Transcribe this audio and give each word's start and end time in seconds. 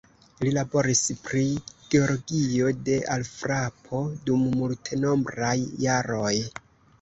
Li 0.43 0.51
laboris 0.53 1.01
pri 1.25 1.43
geologio 1.95 2.71
de 2.87 2.95
alfrapo 3.17 4.01
dum 4.31 4.49
multenombraj 4.63 5.55
jaroj. 5.87 6.35